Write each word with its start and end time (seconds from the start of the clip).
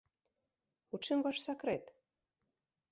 У 0.97 1.01
чым 1.07 1.17
ваш 1.29 1.37
сакрэт? 1.45 1.85